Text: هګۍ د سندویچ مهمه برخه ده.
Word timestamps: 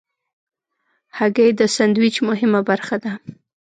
هګۍ 1.17 1.49
د 1.59 1.61
سندویچ 1.75 2.15
مهمه 2.27 2.61
برخه 2.69 2.95
ده. 3.03 3.13